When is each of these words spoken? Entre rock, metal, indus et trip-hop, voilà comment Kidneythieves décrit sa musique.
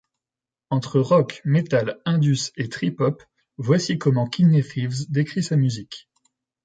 Entre 0.71 0.99
rock, 0.99 1.41
metal, 1.45 2.01
indus 2.05 2.49
et 2.57 2.69
trip-hop, 2.69 3.21
voilà 3.57 3.83
comment 3.99 4.25
Kidneythieves 4.27 5.11
décrit 5.11 5.43
sa 5.43 5.57
musique. 5.57 6.09